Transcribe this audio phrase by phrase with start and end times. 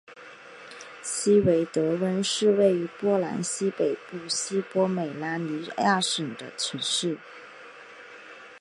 [1.03, 7.19] 希维德温是位于波兰西北部西波美拉尼亚省的城市。